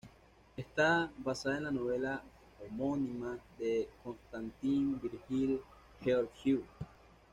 [0.57, 2.23] Está basada en la novela
[2.65, 5.61] homónima de Constantin Virgil
[6.03, 6.63] Gheorghiu.